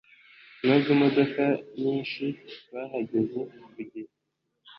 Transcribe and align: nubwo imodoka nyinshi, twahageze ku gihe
nubwo 0.65 0.89
imodoka 0.95 1.43
nyinshi, 1.81 2.23
twahageze 2.61 3.39
ku 3.73 3.81
gihe 3.91 4.11